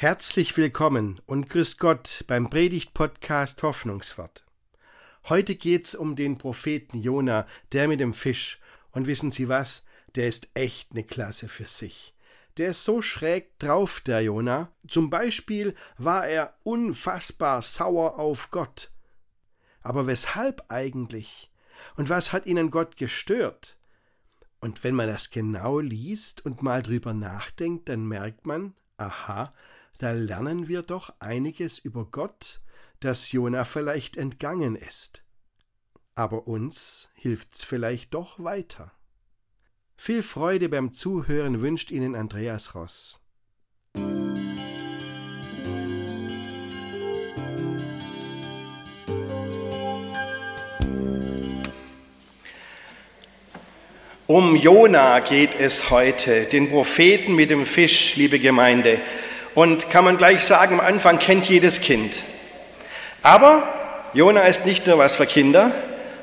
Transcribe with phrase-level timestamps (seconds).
[0.00, 4.46] Herzlich willkommen und grüß Gott beim Predigt-Podcast Hoffnungswort.
[5.28, 8.60] Heute geht's um den Propheten Jona, der mit dem Fisch.
[8.92, 9.84] Und wissen Sie was?
[10.14, 12.14] Der ist echt eine Klasse für sich.
[12.56, 14.72] Der ist so schräg drauf, der Jona.
[14.88, 18.90] Zum Beispiel war er unfassbar sauer auf Gott.
[19.82, 21.50] Aber weshalb eigentlich?
[21.96, 23.76] Und was hat ihnen Gott gestört?
[24.60, 29.50] Und wenn man das genau liest und mal drüber nachdenkt, dann merkt man, aha,
[30.00, 32.62] da lernen wir doch einiges über Gott,
[33.00, 35.22] das Jona vielleicht entgangen ist.
[36.14, 38.92] Aber uns hilft's vielleicht doch weiter.
[39.98, 43.20] Viel Freude beim Zuhören wünscht Ihnen Andreas Ross.
[54.26, 58.98] Um Jona geht es heute, den Propheten mit dem Fisch, liebe Gemeinde.
[59.54, 62.22] Und kann man gleich sagen, am Anfang kennt jedes Kind.
[63.22, 63.68] Aber
[64.12, 65.72] Jona ist nicht nur was für Kinder,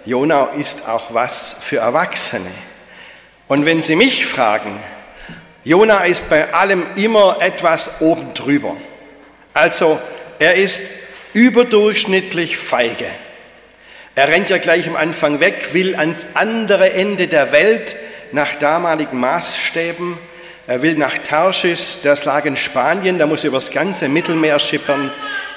[0.05, 2.49] Jona ist auch was für Erwachsene.
[3.47, 4.79] Und wenn Sie mich fragen,
[5.63, 8.77] Jona ist bei allem immer etwas oben drüber.
[9.53, 9.99] Also
[10.39, 10.83] er ist
[11.33, 13.07] überdurchschnittlich feige.
[14.15, 17.95] Er rennt ja gleich am Anfang weg, will ans andere Ende der Welt
[18.31, 20.17] nach damaligen Maßstäben
[20.67, 25.09] er will nach Tarsis, das lag in Spanien, da muss er übers ganze Mittelmeer schippern,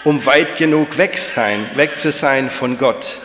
[0.05, 3.19] um weit genug weg, sein, weg zu sein von Gott.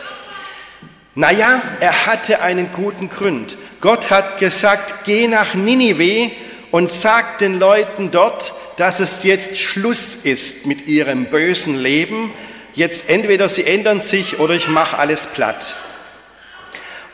[1.14, 3.56] Naja, er hatte einen guten Grund.
[3.80, 6.32] Gott hat gesagt, geh nach Ninive
[6.72, 12.32] und sag den Leuten dort, dass es jetzt Schluss ist mit ihrem bösen Leben.
[12.74, 15.76] Jetzt entweder sie ändern sich oder ich mache alles platt.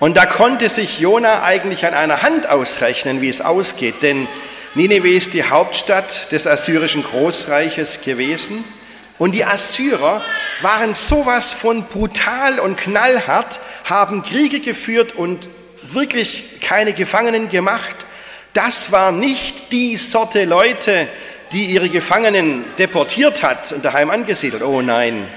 [0.01, 4.27] Und da konnte sich Jona eigentlich an einer Hand ausrechnen, wie es ausgeht, denn
[4.75, 8.65] Nineveh ist die Hauptstadt des assyrischen Großreiches gewesen.
[9.19, 10.23] Und die Assyrer
[10.63, 15.49] waren sowas von brutal und knallhart, haben Kriege geführt und
[15.83, 18.07] wirklich keine Gefangenen gemacht.
[18.55, 21.07] Das war nicht die Sorte Leute,
[21.53, 24.63] die ihre Gefangenen deportiert hat und daheim angesiedelt.
[24.63, 25.29] Oh nein.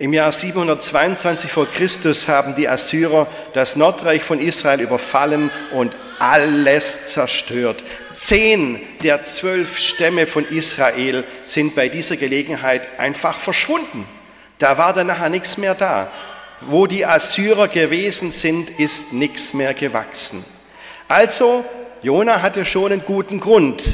[0.00, 7.04] Im Jahr 722 vor Christus haben die Assyrer das Nordreich von Israel überfallen und alles
[7.04, 7.82] zerstört.
[8.18, 14.08] Zehn der zwölf Stämme von Israel sind bei dieser Gelegenheit einfach verschwunden.
[14.58, 16.10] Da war dann nachher nichts mehr da.
[16.62, 20.44] Wo die Assyrer gewesen sind, ist nichts mehr gewachsen.
[21.06, 21.64] Also,
[22.02, 23.84] Jona hatte schon einen guten Grund,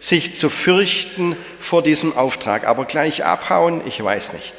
[0.00, 2.66] sich zu fürchten vor diesem Auftrag.
[2.66, 4.54] Aber gleich abhauen, ich weiß nicht.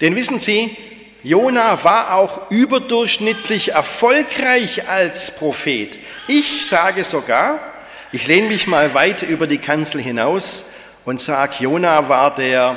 [0.00, 0.74] Denn wissen Sie,
[1.22, 5.98] Jona war auch überdurchschnittlich erfolgreich als Prophet.
[6.26, 7.69] Ich sage sogar,
[8.12, 10.72] ich lehne mich mal weit über die Kanzel hinaus
[11.04, 12.76] und sage, Jona war der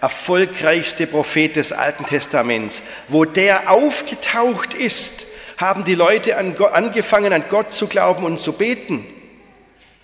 [0.00, 2.82] erfolgreichste Prophet des Alten Testaments.
[3.08, 9.06] Wo der aufgetaucht ist, haben die Leute angefangen, an Gott zu glauben und zu beten.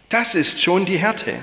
[0.09, 1.35] Das ist schon die Härte.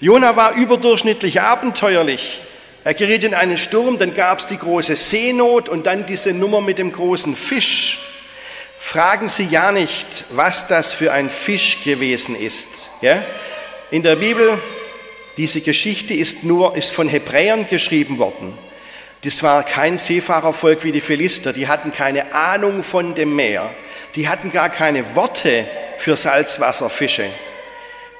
[0.00, 2.42] Jona war überdurchschnittlich abenteuerlich.
[2.84, 6.60] Er geriet in einen Sturm, dann gab es die große Seenot und dann diese Nummer
[6.60, 8.09] mit dem großen Fisch.
[8.90, 12.88] Fragen Sie ja nicht, was das für ein Fisch gewesen ist.
[13.00, 13.22] Ja?
[13.92, 14.60] In der Bibel,
[15.36, 18.58] diese Geschichte ist nur ist von Hebräern geschrieben worden.
[19.22, 23.70] Das war kein Seefahrervolk wie die Philister, die hatten keine Ahnung von dem Meer.
[24.16, 25.68] Die hatten gar keine Worte
[25.98, 27.26] für Salzwasserfische.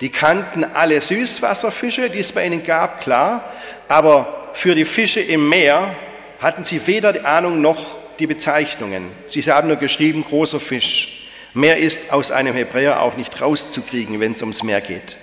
[0.00, 3.42] Die kannten alle Süßwasserfische, die es bei ihnen gab, klar,
[3.88, 5.96] aber für die Fische im Meer
[6.40, 9.10] hatten sie weder die Ahnung noch die Bezeichnungen.
[9.26, 11.28] Sie haben nur geschrieben, großer Fisch.
[11.54, 15.16] Mehr ist aus einem Hebräer auch nicht rauszukriegen, wenn es ums Meer geht.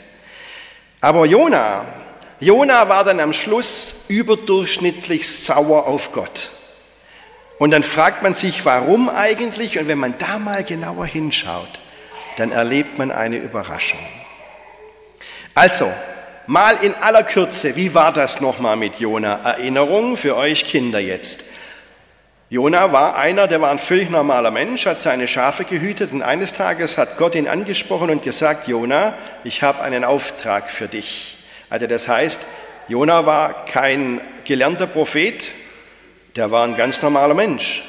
[1.00, 1.85] Aber Jona,
[2.40, 6.50] Jona war dann am Schluss überdurchschnittlich sauer auf Gott.
[7.59, 9.79] Und dann fragt man sich, warum eigentlich?
[9.79, 11.79] Und wenn man da mal genauer hinschaut,
[12.38, 13.99] dann erlebt man eine Überraschung.
[15.55, 15.91] Also,
[16.46, 19.40] mal in aller Kürze, wie war das nochmal mit Jona?
[19.44, 21.46] Erinnerung für euch Kinder jetzt.
[22.49, 26.53] Jona war einer, der war ein völlig normaler Mensch, hat seine Schafe gehütet und eines
[26.53, 31.38] Tages hat Gott ihn angesprochen und gesagt, Jona, ich habe einen Auftrag für dich.
[31.70, 32.40] Also das heißt,
[32.88, 35.52] Jona war kein gelernter Prophet,
[36.38, 37.84] der war ein ganz normaler Mensch.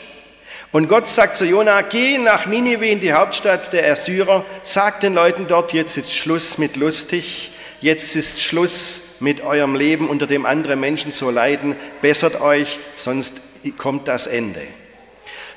[0.73, 5.15] Und Gott sagt zu Jona, geh nach Ninive in die Hauptstadt der Assyrer, sag den
[5.15, 10.47] Leuten dort, jetzt ist Schluss mit lustig, jetzt ist Schluss mit eurem Leben, unter dem
[10.47, 13.41] andere Menschen so leiden, bessert euch, sonst
[13.77, 14.63] kommt das Ende.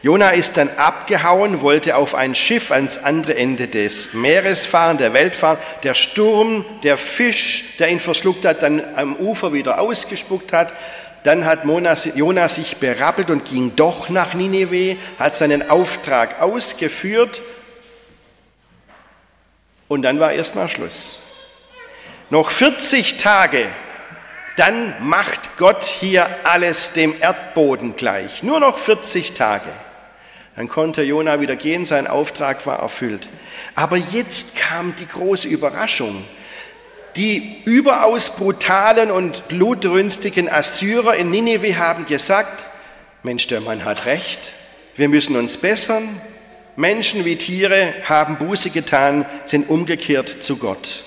[0.03, 5.13] Jona ist dann abgehauen, wollte auf ein Schiff ans andere Ende des Meeres fahren, der
[5.13, 5.59] Welt fahren.
[5.83, 10.73] Der Sturm, der Fisch, der ihn verschluckt hat, dann am Ufer wieder ausgespuckt hat.
[11.23, 11.65] Dann hat
[12.15, 17.43] Jona sich berappelt und ging doch nach Nineveh, hat seinen Auftrag ausgeführt
[19.87, 21.21] und dann war erstmal Schluss.
[22.31, 23.65] Noch 40 Tage,
[24.55, 28.41] dann macht Gott hier alles dem Erdboden gleich.
[28.41, 29.67] Nur noch 40 Tage.
[30.55, 33.27] Dann konnte Jona wieder gehen, sein Auftrag war erfüllt.
[33.75, 36.23] Aber jetzt kam die große Überraschung.
[37.17, 42.63] Die überaus brutalen und blutrünstigen Assyrer in Nineveh haben gesagt,
[43.23, 44.53] Mensch, der Mann hat recht,
[44.95, 46.07] wir müssen uns bessern.
[46.77, 51.03] Menschen wie Tiere haben Buße getan, sind umgekehrt zu Gott.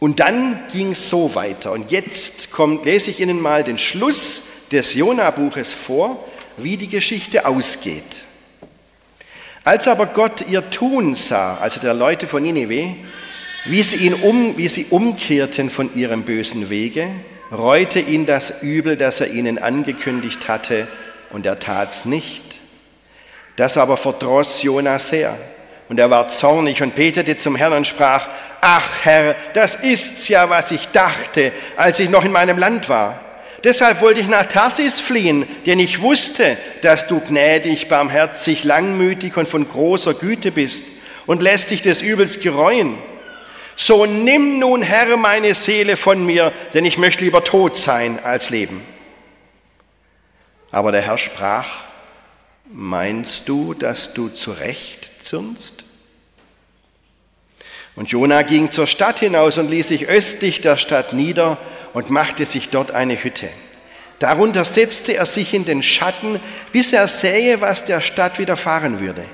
[0.00, 1.72] Und dann ging es so weiter.
[1.72, 6.24] Und jetzt kommt, lese ich Ihnen mal den Schluss des Jona-Buches vor,
[6.56, 8.24] wie die Geschichte ausgeht.
[9.64, 12.94] Als aber Gott ihr Tun sah, also der Leute von Nineveh,
[13.64, 17.08] wie sie, ihn um, wie sie umkehrten von ihrem bösen Wege,
[17.52, 20.88] reute ihn das Übel, das er ihnen angekündigt hatte,
[21.30, 22.58] und er tat's nicht.
[23.56, 25.36] Das aber verdross Jonas sehr.
[25.88, 28.28] Und er war zornig und betete zum Herrn und sprach,
[28.60, 33.20] ach Herr, das ist's ja, was ich dachte, als ich noch in meinem Land war.
[33.64, 39.48] Deshalb wollte ich nach Tarsis fliehen, denn ich wusste, dass du gnädig, barmherzig, langmütig und
[39.48, 40.84] von großer Güte bist
[41.26, 42.98] und lässt dich des Übels gereuen.
[43.74, 48.50] So nimm nun, Herr, meine Seele von mir, denn ich möchte lieber tot sein als
[48.50, 48.82] leben.
[50.70, 51.68] Aber der Herr sprach,
[52.70, 55.84] meinst du, dass du zurecht zürnst?
[57.96, 61.58] Und Jona ging zur Stadt hinaus und ließ sich östlich der Stadt nieder
[61.94, 63.48] und machte sich dort eine Hütte.
[64.18, 66.40] Darunter setzte er sich in den Schatten,
[66.72, 69.24] bis er sähe, was der Stadt widerfahren würde.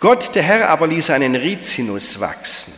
[0.00, 2.74] Gott, der Herr, aber ließ einen Rizinus wachsen.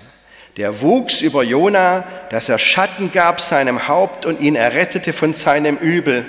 [0.56, 5.76] Der wuchs über Jona, dass er Schatten gab seinem Haupt und ihn errettete von seinem
[5.76, 6.24] Übel.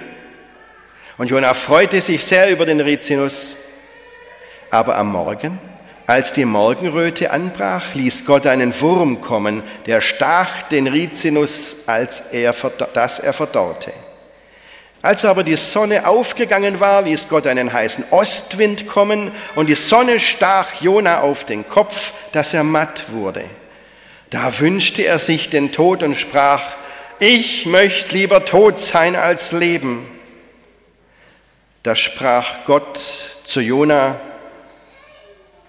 [1.17, 3.57] Und Jona freute sich sehr über den Rizinus.
[4.69, 5.59] Aber am Morgen,
[6.07, 12.55] als die Morgenröte anbrach, ließ Gott einen Wurm kommen, der stach den Rizinus, als er,
[12.93, 13.91] dass er verdorrte.
[15.01, 20.21] Als aber die Sonne aufgegangen war, ließ Gott einen heißen Ostwind kommen und die Sonne
[20.21, 23.43] stach Jona auf den Kopf, dass er matt wurde.
[24.29, 26.63] Da wünschte er sich den Tod und sprach,
[27.19, 30.07] ich möchte lieber tot sein als leben.
[31.83, 32.99] Da sprach Gott
[33.43, 34.19] zu Jona,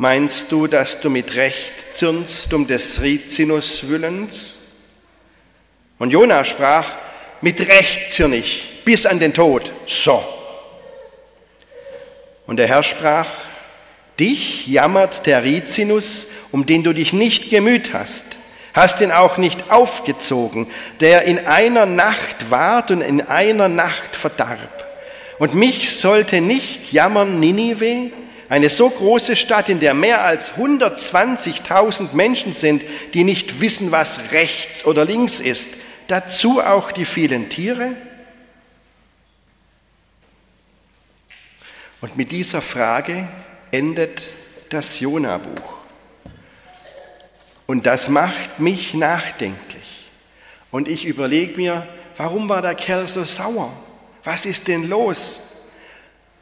[0.00, 4.58] Meinst du, dass du mit Recht zürnst um des Rizinus Willens?
[5.98, 6.86] Und Jona sprach,
[7.40, 9.72] mit Recht zürn ich bis an den Tod.
[9.88, 10.22] So.
[12.46, 13.26] Und der Herr sprach,
[14.20, 18.38] dich jammert der Rizinus, um den du dich nicht gemüht hast,
[18.74, 20.68] hast ihn auch nicht aufgezogen,
[21.00, 24.86] der in einer Nacht ward und in einer Nacht verdarb.
[25.40, 28.12] Und mich sollte nicht jammern Ninive,
[28.48, 34.32] eine so große Stadt, in der mehr als 120.000 Menschen sind, die nicht wissen, was
[34.32, 35.76] rechts oder links ist.
[36.06, 37.90] Dazu auch die vielen Tiere.
[42.00, 43.28] Und mit dieser Frage
[43.70, 44.22] endet
[44.70, 45.78] das Jona-Buch.
[47.66, 50.10] Und das macht mich nachdenklich.
[50.70, 53.70] Und ich überlege mir, warum war der Kerl so sauer?
[54.24, 55.40] Was ist denn los?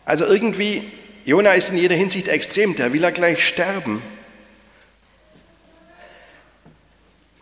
[0.04, 0.92] Also irgendwie
[1.26, 4.00] Jona ist in jeder Hinsicht extrem, der will er gleich sterben.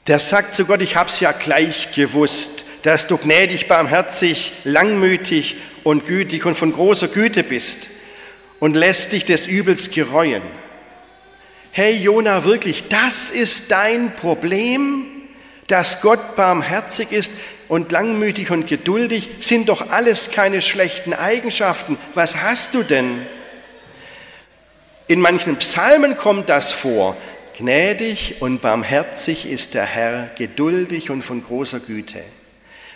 [0.07, 6.07] Der sagt zu Gott, ich hab's ja gleich gewusst, dass du gnädig, barmherzig, langmütig und
[6.07, 7.89] gütig und von großer Güte bist
[8.59, 10.43] und lässt dich des Übels gereuen.
[11.71, 15.05] Hey Jona, wirklich, das ist dein Problem,
[15.67, 17.33] dass Gott barmherzig ist
[17.69, 21.99] und langmütig und geduldig, sind doch alles keine schlechten Eigenschaften.
[22.15, 23.27] Was hast du denn?
[25.07, 27.17] In manchen Psalmen kommt das vor.
[27.57, 32.21] Gnädig und barmherzig ist der Herr, geduldig und von großer Güte.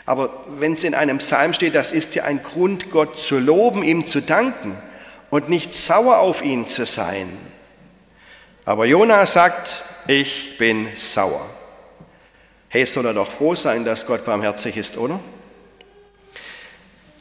[0.07, 3.85] Aber wenn es in einem Psalm steht, das ist ja ein Grund, Gott zu loben,
[3.85, 4.77] ihm zu danken
[5.29, 7.29] und nicht sauer auf ihn zu sein.
[8.65, 11.47] Aber Jona sagt, ich bin sauer.
[12.69, 15.21] Hey, soll er doch froh sein, dass Gott barmherzig ist, oder?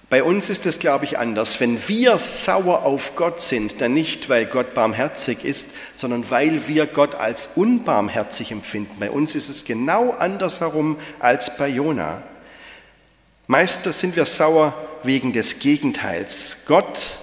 [0.10, 1.60] Bei uns ist es, glaube ich, anders.
[1.60, 6.86] Wenn wir sauer auf Gott sind, dann nicht, weil Gott barmherzig ist, sondern weil wir
[6.86, 8.96] Gott als unbarmherzig empfinden.
[9.00, 12.24] Bei uns ist es genau andersherum als bei Jona.
[13.48, 14.74] Meist sind wir sauer
[15.04, 16.64] wegen des Gegenteils.
[16.68, 17.20] Gott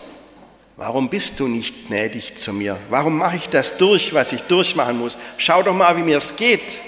[0.76, 2.76] warum bist du nicht gnädig zu mir?
[2.90, 5.16] Warum mache ich das durch, was ich durchmachen muss?
[5.38, 6.78] Schau doch mal, wie mir es geht.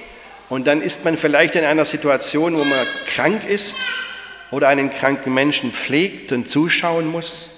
[0.49, 3.77] Und dann ist man vielleicht in einer Situation, wo man krank ist
[4.57, 7.51] oder einen kranken Menschen pflegt und zuschauen muss.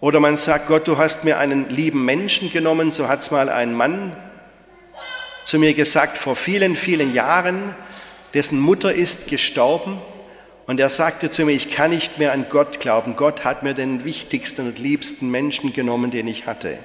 [0.00, 3.50] Oder man sagt, Gott, du hast mir einen lieben Menschen genommen, so hat es mal
[3.50, 4.16] ein Mann
[5.44, 7.74] zu mir gesagt vor vielen, vielen Jahren,
[8.32, 10.00] dessen Mutter ist gestorben
[10.66, 13.14] und er sagte zu mir, ich kann nicht mehr an Gott glauben.
[13.14, 16.78] Gott hat mir den wichtigsten und liebsten Menschen genommen, den ich hatte.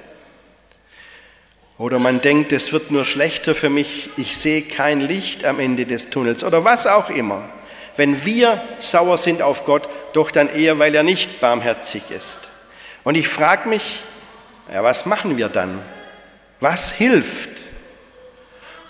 [1.78, 5.86] Oder man denkt, es wird nur schlechter für mich, ich sehe kein Licht am Ende
[5.86, 7.42] des Tunnels oder was auch immer.
[7.96, 12.48] Wenn wir sauer sind auf Gott, doch dann eher, weil er nicht barmherzig ist.
[13.04, 14.00] Und ich frage mich,
[14.72, 15.80] ja, was machen wir dann?
[16.60, 17.68] Was hilft?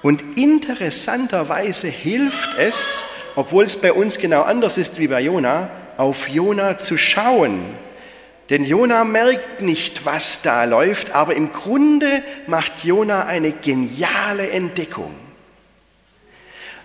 [0.03, 3.03] Und interessanterweise hilft es,
[3.35, 7.65] obwohl es bei uns genau anders ist wie bei Jona, auf Jona zu schauen.
[8.51, 15.15] Denn Jona merkt nicht, was da läuft, aber im Grunde macht Jona eine geniale Entdeckung.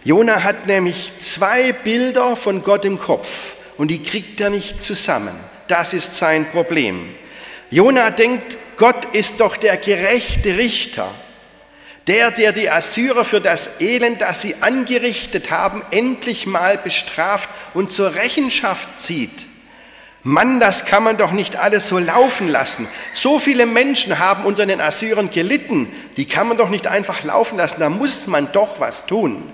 [0.04, 5.38] Jona hat nämlich zwei Bilder von Gott im Kopf und die kriegt er nicht zusammen.
[5.68, 7.14] Das ist sein Problem.
[7.70, 11.10] Jona denkt, Gott ist doch der gerechte Richter.
[12.08, 17.92] Der, der die Assyrer für das Elend, das sie angerichtet haben, endlich mal bestraft und
[17.92, 19.46] zur Rechenschaft zieht.
[20.24, 22.88] Mann, das kann man doch nicht alles so laufen lassen.
[23.14, 27.58] So viele Menschen haben unter den Assyrern gelitten, die kann man doch nicht einfach laufen
[27.58, 29.52] lassen, da muss man doch was tun.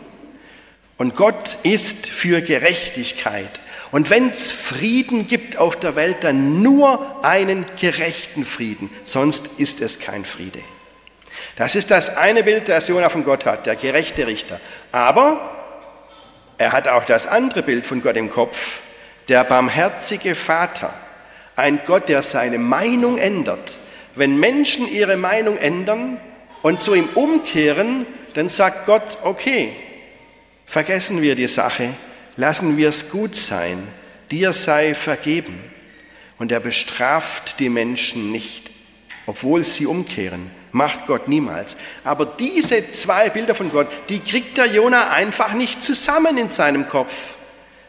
[0.98, 3.62] Und Gott ist für Gerechtigkeit.
[3.92, 9.82] Und wenn es Frieden gibt auf der Welt, dann nur einen gerechten Frieden, sonst ist
[9.82, 10.60] es kein Friede.
[11.56, 14.60] Das ist das eine Bild, das Jona von Gott hat, der gerechte Richter.
[14.92, 15.56] Aber
[16.58, 18.80] er hat auch das andere Bild von Gott im Kopf,
[19.28, 20.94] der barmherzige Vater,
[21.56, 23.78] ein Gott, der seine Meinung ändert.
[24.16, 26.20] Wenn Menschen ihre Meinung ändern
[26.62, 29.74] und zu ihm umkehren, dann sagt Gott, okay,
[30.68, 31.94] vergessen wir die Sache,
[32.36, 33.80] lassen wir es gut sein,
[34.30, 35.60] dir sei vergeben.
[36.38, 38.70] Und er bestraft die Menschen nicht,
[39.26, 40.52] obwohl sie umkehren.
[40.72, 41.78] Macht Gott niemals.
[42.04, 46.88] Aber diese zwei Bilder von Gott, die kriegt der Jona einfach nicht zusammen in seinem
[46.88, 47.16] Kopf.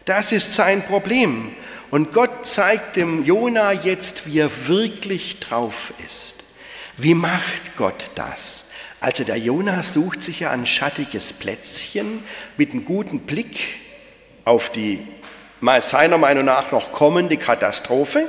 [0.06, 1.54] Das ist sein Problem.
[1.90, 6.44] Und Gott zeigt dem Jona jetzt, wie er wirklich drauf ist.
[6.96, 8.67] Wie macht Gott das?
[9.00, 12.24] Also der Jona sucht sich ja ein schattiges Plätzchen
[12.56, 13.78] mit einem guten Blick
[14.44, 15.06] auf die
[15.80, 18.26] seiner Meinung nach noch kommende Katastrophe.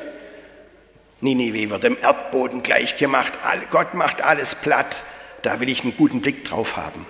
[1.22, 3.34] Ninive wird dem Erdboden gleichgemacht,
[3.70, 5.04] Gott macht alles platt,
[5.42, 7.06] da will ich einen guten Blick drauf haben.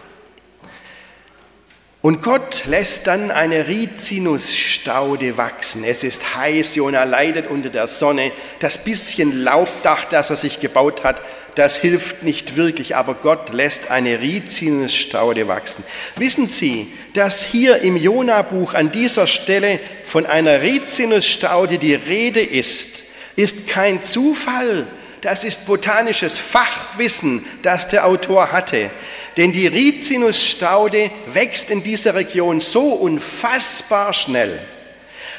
[2.01, 5.83] Und Gott lässt dann eine Rizinusstaude wachsen.
[5.83, 8.31] Es ist heiß, Jona leidet unter der Sonne.
[8.59, 11.21] Das bisschen Laubdach, das er sich gebaut hat,
[11.55, 15.83] das hilft nicht wirklich, aber Gott lässt eine Rizinusstaude wachsen.
[16.15, 23.03] Wissen Sie, dass hier im Jona-Buch an dieser Stelle von einer Rizinusstaude die Rede ist,
[23.35, 24.87] ist kein Zufall.
[25.21, 28.89] Das ist botanisches Fachwissen, das der Autor hatte.
[29.35, 34.59] Denn die Rizinusstaude wächst in dieser Region so unfassbar schnell.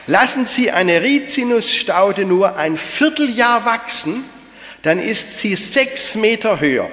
[0.06, 4.24] Lassen Sie eine Rizinusstaude nur ein Vierteljahr wachsen,
[4.82, 6.90] dann ist sie sechs Meter höher.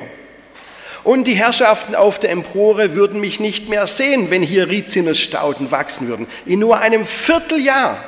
[1.04, 6.08] Und die Herrschaften auf der Empore würden mich nicht mehr sehen, wenn hier Rizinusstauden wachsen
[6.10, 6.28] würden.
[6.46, 8.04] In nur einem Vierteljahr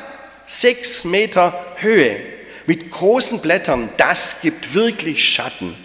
[0.45, 2.38] sechs Meter Höhe
[2.69, 5.75] mit großen Blättern, das gibt wirklich Schatten.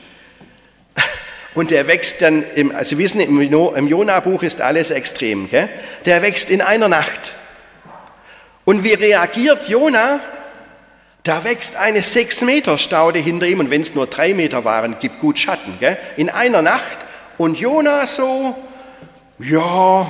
[1.55, 5.49] Und der wächst dann, im, also wir wissen, im Jona-Buch ist alles extrem.
[5.49, 5.71] Gell?
[6.05, 7.33] Der wächst in einer Nacht.
[8.67, 10.21] Und wie reagiert Jona?
[11.23, 14.99] Da wächst eine sechs Meter Staude hinter ihm und wenn es nur drei Meter waren,
[14.99, 15.79] gibt gut Schatten.
[15.81, 15.97] Gell?
[16.19, 16.99] In einer Nacht.
[17.39, 18.55] Und Jona so,
[19.39, 20.07] ja,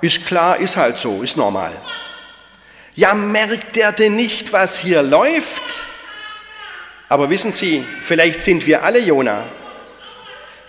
[0.00, 1.72] ist klar, ist halt so, ist normal.
[2.98, 5.62] Ja, merkt er denn nicht, was hier läuft?
[7.08, 9.44] Aber wissen Sie, vielleicht sind wir alle Jona.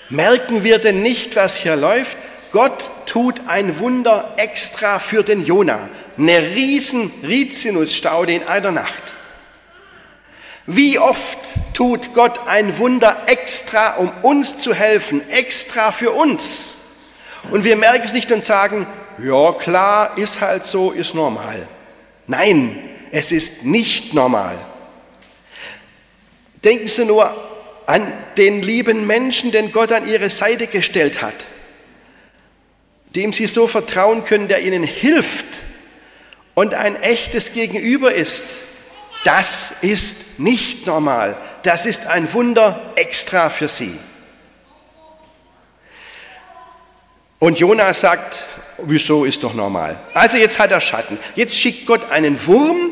[0.09, 2.15] Merken wir denn nicht, was hier läuft?
[2.51, 5.89] Gott tut ein Wunder extra für den Jona.
[6.19, 9.15] Eine riesen Rizinusstaude in einer Nacht.
[10.67, 11.39] Wie oft
[11.74, 16.77] tut Gott ein Wunder extra, um uns zu helfen, extra für uns?
[17.50, 18.86] Und wir merken es nicht und sagen,
[19.17, 21.67] ja klar, ist halt so, ist normal.
[22.29, 22.77] Nein,
[23.09, 24.55] es ist nicht normal.
[26.63, 27.33] Denken Sie nur
[27.88, 31.33] an den lieben Menschen, den Gott an ihre Seite gestellt hat,
[33.15, 35.63] dem sie so vertrauen können, der ihnen hilft
[36.53, 38.43] und ein echtes Gegenüber ist.
[39.24, 41.36] Das ist nicht normal.
[41.63, 43.98] das ist ein Wunder extra für sie.
[47.39, 48.45] Und Jonas sagt,
[48.86, 50.00] wieso ist doch normal.
[50.13, 51.17] Also jetzt hat er Schatten.
[51.36, 52.91] Jetzt schickt Gott einen Wurm,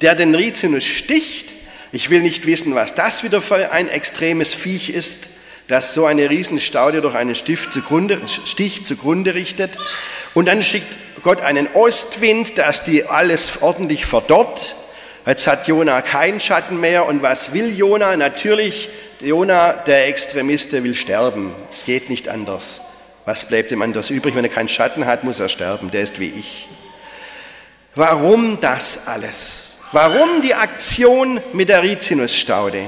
[0.00, 1.54] der den Rizinus sticht.
[1.92, 5.28] Ich will nicht wissen, was das wieder für ein extremes Viech ist,
[5.68, 9.78] das so eine Riesenstaude durch einen Stift zugrunde, Stich zugrunde richtet.
[10.34, 14.76] Und dann schickt Gott einen Ostwind, dass die alles ordentlich verdorrt.
[15.26, 17.06] Jetzt hat Jona keinen Schatten mehr.
[17.06, 18.16] Und was will Jona?
[18.16, 18.88] Natürlich,
[19.20, 21.52] Jona, der Extremist, der will sterben.
[21.72, 22.80] Es geht nicht anders.
[23.26, 24.36] Was bleibt ihm anders übrig?
[24.36, 25.90] Wenn er keinen Schatten hat, muss er sterben.
[25.90, 26.68] Der ist wie ich.
[27.96, 29.78] Warum das alles?
[29.90, 32.84] Warum die Aktion mit der Rizinusstaude?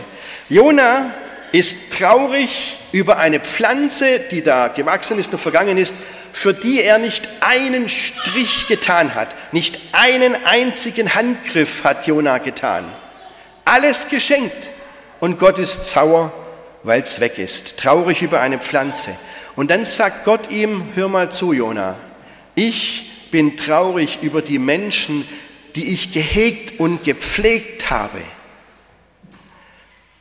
[0.48, 1.12] Jona
[1.50, 5.96] ist traurig über eine Pflanze, die da gewachsen ist und vergangen ist,
[6.32, 12.84] für die er nicht einen Strich getan hat, nicht einen einzigen Handgriff hat Jona getan.
[13.64, 14.70] Alles geschenkt
[15.18, 16.32] und Gott ist sauer,
[16.84, 19.16] weil es weg ist, traurig über eine Pflanze.
[19.58, 21.96] Und dann sagt Gott ihm, hör mal zu, Jona,
[22.54, 25.26] ich bin traurig über die Menschen,
[25.74, 28.20] die ich gehegt und gepflegt habe.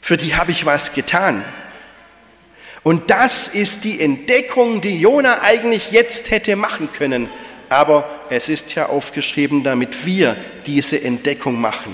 [0.02, 1.46] Für die habe ich was getan.
[2.82, 7.30] Und das ist die Entdeckung, die Jona eigentlich jetzt hätte machen können.
[7.70, 11.94] Aber es ist ja aufgeschrieben, damit wir diese Entdeckung machen.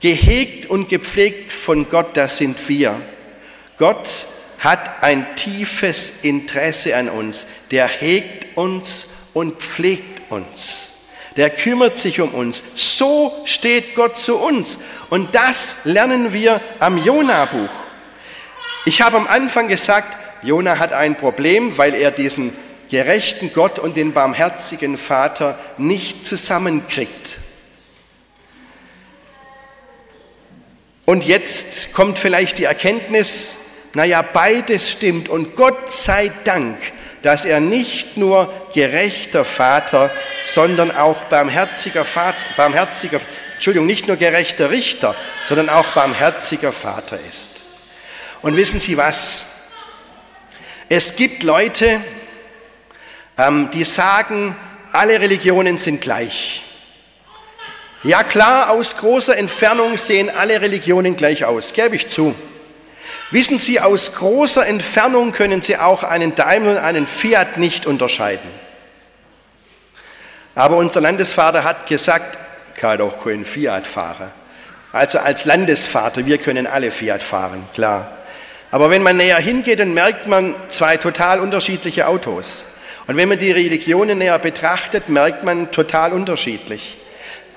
[0.00, 2.98] Gehegt und gepflegt von Gott, das sind wir.
[3.76, 4.08] Gott
[4.64, 7.46] hat ein tiefes Interesse an uns.
[7.70, 10.92] Der hegt uns und pflegt uns.
[11.36, 12.62] Der kümmert sich um uns.
[12.74, 14.78] So steht Gott zu uns.
[15.10, 17.68] Und das lernen wir am Jona-Buch.
[18.86, 22.52] Ich habe am Anfang gesagt, Jona hat ein Problem, weil er diesen
[22.90, 27.38] gerechten Gott und den barmherzigen Vater nicht zusammenkriegt.
[31.06, 33.58] Und jetzt kommt vielleicht die Erkenntnis,
[33.94, 36.78] naja, beides stimmt und Gott sei Dank,
[37.22, 40.10] dass er nicht nur gerechter Vater,
[40.44, 43.20] sondern auch barmherziger Vater, barmherziger,
[43.54, 45.14] Entschuldigung, nicht nur gerechter Richter,
[45.46, 47.62] sondern auch barmherziger Vater ist.
[48.42, 49.46] Und wissen Sie was?
[50.88, 52.00] Es gibt Leute,
[53.38, 54.54] ähm, die sagen,
[54.92, 56.62] alle Religionen sind gleich.
[58.02, 62.34] Ja klar, aus großer Entfernung sehen alle Religionen gleich aus, gebe ich zu.
[63.30, 68.48] Wissen Sie, aus großer Entfernung können Sie auch einen Daimler und einen Fiat nicht unterscheiden.
[70.54, 72.38] Aber unser Landesvater hat gesagt,
[72.76, 74.30] kann doch kein Fiat fahren.
[74.92, 78.18] Also als Landesvater, wir können alle Fiat fahren, klar.
[78.70, 82.66] Aber wenn man näher hingeht, dann merkt man zwei total unterschiedliche Autos.
[83.06, 86.98] Und wenn man die Religionen näher betrachtet, merkt man total unterschiedlich.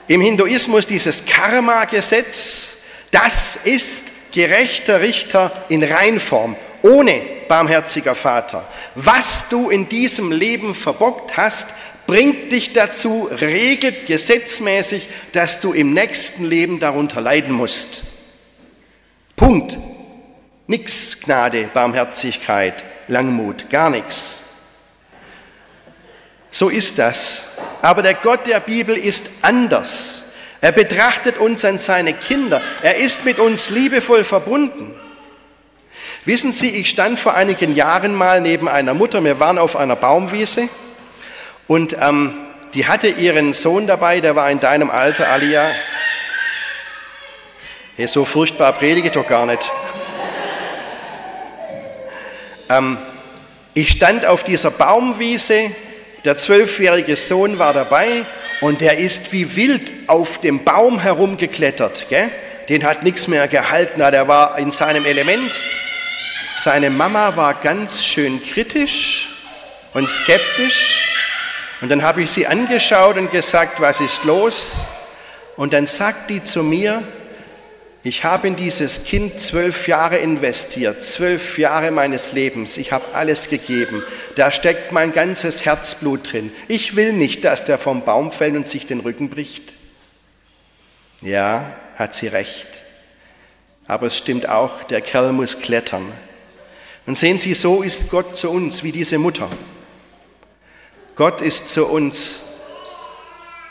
[0.08, 2.78] Im Hinduismus dieses Karma-Gesetz,
[3.12, 8.66] das ist gerechter Richter in Reinform, ohne barmherziger Vater.
[8.96, 11.68] Was du in diesem Leben verbockt hast,
[12.06, 18.04] bringt dich dazu, regelt gesetzmäßig, dass du im nächsten Leben darunter leiden musst.
[19.36, 19.78] Punkt.
[20.70, 24.42] Nix Gnade, Barmherzigkeit, Langmut, gar nichts.
[26.52, 27.46] So ist das.
[27.82, 30.24] Aber der Gott der Bibel ist anders.
[30.60, 32.62] Er betrachtet uns an seine Kinder.
[32.82, 34.94] Er ist mit uns liebevoll verbunden.
[36.26, 39.24] Wissen Sie, ich stand vor einigen Jahren mal neben einer Mutter.
[39.24, 40.68] Wir waren auf einer Baumwiese
[41.68, 42.34] und ähm,
[42.74, 45.66] die hatte ihren Sohn dabei, der war in deinem Alter, Alia.
[47.96, 49.72] Hey, so furchtbar predige doch gar nicht.
[52.70, 52.98] ähm,
[53.74, 55.72] ich stand auf dieser Baumwiese,
[56.26, 58.26] der zwölfjährige Sohn war dabei
[58.62, 62.08] und der ist wie wild auf dem Baum herumgeklettert.
[62.10, 62.30] Gell?
[62.70, 65.60] Den hat nichts mehr gehalten, der war in seinem Element.
[66.58, 69.30] Seine Mama war ganz schön kritisch
[69.94, 71.04] und skeptisch.
[71.82, 74.84] Und dann habe ich sie angeschaut und gesagt, was ist los?
[75.56, 77.04] Und dann sagt die zu mir,
[78.04, 82.78] ich habe in dieses Kind zwölf Jahre investiert, zwölf Jahre meines Lebens.
[82.78, 84.04] Ich habe alles gegeben.
[84.36, 86.52] Da steckt mein ganzes Herzblut drin.
[86.68, 89.74] Ich will nicht, dass der vom Baum fällt und sich den Rücken bricht.
[91.22, 92.84] Ja, hat sie recht.
[93.88, 96.12] Aber es stimmt auch, der Kerl muss klettern.
[97.06, 99.50] Und sehen Sie, so ist Gott zu uns wie diese Mutter.
[101.16, 102.44] Gott ist zu uns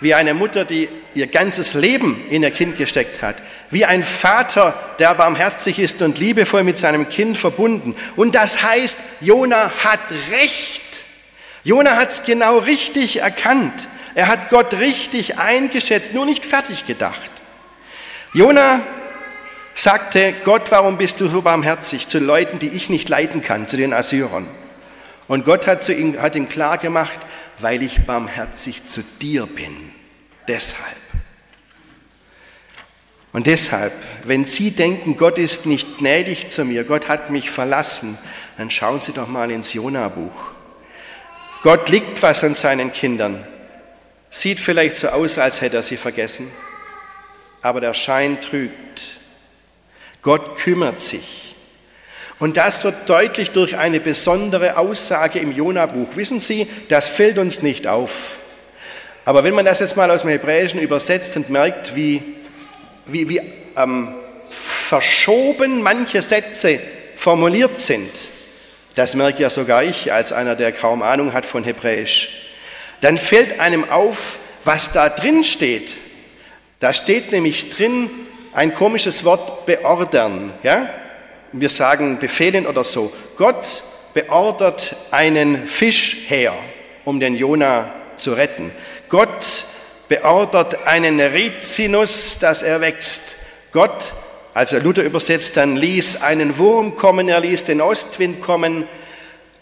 [0.01, 3.37] wie eine Mutter, die ihr ganzes Leben in ihr Kind gesteckt hat,
[3.71, 7.95] wie ein Vater, der barmherzig ist und liebevoll mit seinem Kind verbunden.
[8.15, 10.01] Und das heißt, Jona hat
[10.31, 10.83] recht.
[11.65, 13.89] Jona hat es genau richtig erkannt.
[14.15, 17.31] Er hat Gott richtig eingeschätzt, nur nicht fertig gedacht.
[18.33, 18.81] Jona
[19.75, 23.77] sagte, Gott, warum bist du so barmherzig zu Leuten, die ich nicht leiden kann, zu
[23.77, 24.47] den Assyrern?
[25.29, 27.19] Und Gott hat, zu ihm, hat ihm klar gemacht,
[27.59, 29.93] weil ich barmherzig zu dir bin.
[30.49, 31.06] Deshalb.
[33.37, 33.93] Und deshalb,
[34.25, 38.17] wenn Sie denken, Gott ist nicht gnädig zu mir, Gott hat mich verlassen,
[38.57, 40.53] dann schauen Sie doch mal ins Jona-Buch.
[41.63, 43.47] Gott liegt was an seinen Kindern.
[44.31, 46.51] Sieht vielleicht so aus, als hätte er sie vergessen,
[47.61, 49.19] aber der Schein trügt.
[50.23, 51.55] Gott kümmert sich.
[52.39, 56.17] Und das wird deutlich durch eine besondere Aussage im Jona-Buch.
[56.17, 58.39] Wissen Sie, das fällt uns nicht auf.
[59.27, 62.23] Aber wenn man das jetzt mal aus dem Hebräischen übersetzt und merkt, wie,
[63.07, 63.41] wie, wie
[63.77, 64.15] ähm,
[64.51, 66.81] verschoben manche Sätze
[67.17, 68.11] formuliert sind,
[68.95, 72.51] das merke ja sogar ich als einer, der kaum Ahnung hat von Hebräisch,
[73.01, 75.93] dann fällt einem auf, was da drin steht.
[76.81, 78.11] Da steht nämlich drin
[78.53, 80.53] ein komisches Wort beordern.
[80.63, 80.89] Ja?
[81.53, 83.13] Wir sagen befehlen oder so.
[83.37, 83.83] Gott
[84.15, 86.55] beordert einen Fisch her,
[87.05, 88.73] um den Jona zu retten.
[89.11, 89.65] Gott
[90.09, 93.37] beordert einen Rizinus, dass er wächst.
[93.73, 94.13] Gott,
[94.55, 98.87] also Luther übersetzt dann, ließ einen Wurm kommen, er ließ den Ostwind kommen.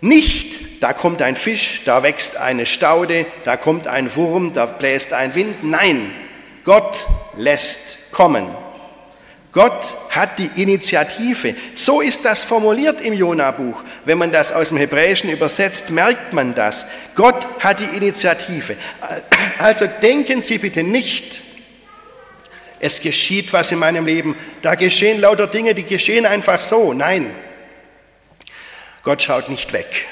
[0.00, 5.12] Nicht, da kommt ein Fisch, da wächst eine Staude, da kommt ein Wurm, da bläst
[5.12, 5.64] ein Wind.
[5.64, 6.10] Nein,
[6.64, 8.63] Gott lässt kommen.
[9.54, 11.54] Gott hat die Initiative.
[11.74, 13.84] So ist das formuliert im Jona-Buch.
[14.04, 16.86] Wenn man das aus dem Hebräischen übersetzt, merkt man das.
[17.14, 18.76] Gott hat die Initiative.
[19.58, 21.40] Also denken Sie bitte nicht,
[22.80, 24.36] es geschieht was in meinem Leben.
[24.60, 26.92] Da geschehen lauter Dinge, die geschehen einfach so.
[26.92, 27.30] Nein,
[29.04, 30.06] Gott schaut nicht weg.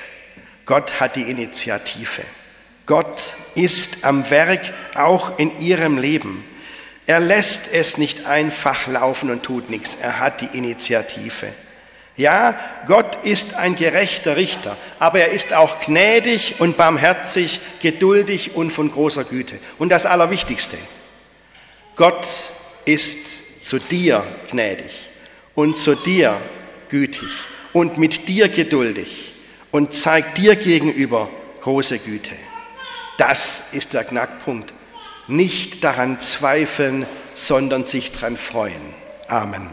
[0.67, 2.23] Gott hat die Initiative.
[2.87, 3.21] Gott
[3.57, 6.45] ist am Werk auch in Ihrem Leben.
[7.07, 9.97] Er lässt es nicht einfach laufen und tut nichts.
[10.01, 11.53] Er hat die Initiative.
[12.17, 18.71] Ja, Gott ist ein gerechter Richter, aber er ist auch gnädig und barmherzig, geduldig und
[18.71, 19.59] von großer Güte.
[19.79, 20.77] Und das Allerwichtigste,
[21.97, 22.27] Gott
[22.85, 24.93] ist zu dir gnädig
[25.55, 26.37] und zu dir
[26.91, 27.29] gütig
[27.73, 29.33] und mit dir geduldig
[29.71, 31.31] und zeigt dir gegenüber
[31.63, 32.35] große Güte.
[33.17, 34.75] Das ist der Knackpunkt
[35.29, 38.83] nicht daran zweifeln, sondern sich daran freuen.
[39.29, 39.71] Amen.